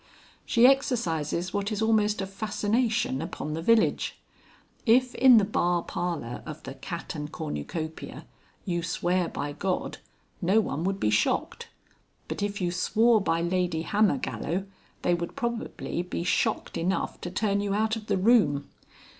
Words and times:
She 0.47 0.65
exercises 0.65 1.53
what 1.53 1.71
is 1.71 1.79
almost 1.79 2.21
a 2.21 2.25
fascination 2.25 3.21
upon 3.21 3.53
the 3.53 3.61
village. 3.61 4.19
If 4.83 5.13
in 5.13 5.37
the 5.37 5.45
bar 5.45 5.83
parlour 5.83 6.41
of 6.43 6.63
the 6.63 6.73
Cat 6.73 7.13
and 7.13 7.31
Cornucopia 7.31 8.25
you 8.65 8.81
swear 8.81 9.27
by 9.29 9.51
God 9.51 9.99
no 10.41 10.59
one 10.59 10.83
would 10.85 10.99
be 10.99 11.11
shocked, 11.11 11.67
but 12.27 12.41
if 12.41 12.59
you 12.59 12.71
swore 12.71 13.21
by 13.21 13.41
Lady 13.41 13.83
Hammergallow 13.83 14.65
they 15.03 15.13
would 15.13 15.35
probably 15.35 16.01
be 16.01 16.23
shocked 16.23 16.77
enough 16.79 17.21
to 17.21 17.29
turn 17.29 17.61
you 17.61 17.75
out 17.75 17.95
of 17.95 18.07
the 18.07 18.17
room. 18.17 18.69